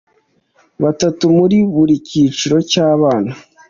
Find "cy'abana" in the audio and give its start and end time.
2.71-3.31